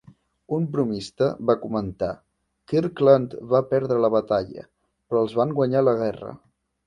[0.57, 2.07] Un bromista va comentar:
[2.71, 4.65] "Kirkland va perdre la batalla
[5.11, 6.35] però els van guanyar la guerra".